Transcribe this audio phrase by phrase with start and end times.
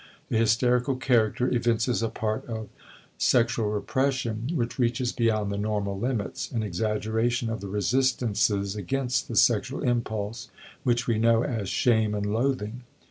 [0.29, 2.69] The hysterical character evinces a part of
[3.19, 9.35] sexual repression which reaches beyond the normal limits, an exaggeration of the resistances against the
[9.35, 10.49] sexual impulse
[10.81, 12.81] which we know as shame and loathing.